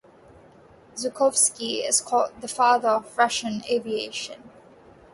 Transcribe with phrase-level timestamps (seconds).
[0.95, 4.49] Zhukovski is called the father of Russian aviation.